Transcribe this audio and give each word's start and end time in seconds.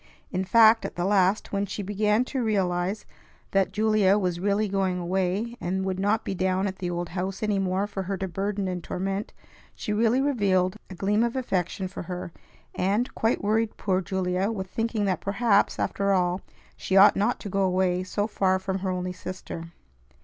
In 0.31 0.43
fact, 0.45 0.83
at 0.83 0.95
the 0.95 1.05
last, 1.05 1.51
when 1.51 1.67
she 1.67 1.83
began 1.83 2.25
to 2.25 2.41
realize 2.41 3.05
that 3.51 3.71
Julia 3.71 4.17
was 4.17 4.39
really 4.39 4.67
going 4.67 4.97
away, 4.97 5.55
and 5.61 5.85
would 5.85 5.99
not 5.99 6.25
be 6.25 6.33
down 6.33 6.65
at 6.65 6.77
the 6.79 6.89
old 6.89 7.09
house 7.09 7.43
any 7.43 7.59
more 7.59 7.85
for 7.85 8.01
her 8.01 8.17
to 8.17 8.27
burden 8.27 8.67
and 8.67 8.83
torment, 8.83 9.31
she 9.75 9.93
really 9.93 10.19
revealed 10.19 10.75
a 10.89 10.95
gleam 10.95 11.21
of 11.23 11.35
affection 11.35 11.87
for 11.87 12.01
her, 12.01 12.31
and 12.73 13.13
quite 13.13 13.43
worried 13.43 13.77
poor 13.77 14.01
Julia 14.01 14.49
with 14.49 14.71
thinking 14.71 15.05
that 15.05 15.21
perhaps, 15.21 15.77
after 15.77 16.13
all, 16.13 16.41
she 16.75 16.97
ought 16.97 17.15
not 17.15 17.39
to 17.41 17.49
go 17.49 17.61
away 17.61 18.01
so 18.03 18.25
far 18.25 18.57
from 18.57 18.79
her 18.79 18.89
only 18.89 19.13
sister. 19.13 19.71